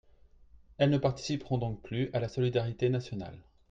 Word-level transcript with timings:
Elles 0.79 0.89
ne 0.89 0.97
participeront 0.97 1.59
donc 1.59 1.83
plus 1.83 2.09
à 2.11 2.19
la 2.19 2.27
solidarité 2.27 2.89
nationale. 2.89 3.37